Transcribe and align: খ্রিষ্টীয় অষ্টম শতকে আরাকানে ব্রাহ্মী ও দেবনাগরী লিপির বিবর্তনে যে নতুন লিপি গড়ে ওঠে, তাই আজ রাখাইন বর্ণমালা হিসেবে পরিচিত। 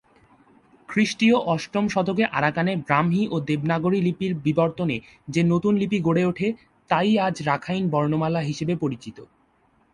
খ্রিষ্টীয় 0.89 1.37
অষ্টম 1.45 1.85
শতকে 1.87 2.23
আরাকানে 2.31 2.73
ব্রাহ্মী 2.77 3.21
ও 3.31 3.35
দেবনাগরী 3.39 3.99
লিপির 4.01 4.33
বিবর্তনে 4.37 4.97
যে 5.27 5.41
নতুন 5.43 5.73
লিপি 5.77 5.97
গড়ে 6.01 6.23
ওঠে, 6.25 6.47
তাই 6.89 7.11
আজ 7.17 7.35
রাখাইন 7.41 7.83
বর্ণমালা 7.89 8.41
হিসেবে 8.41 8.73
পরিচিত। 8.75 9.17